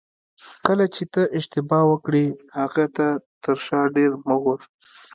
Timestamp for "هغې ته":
2.59-3.07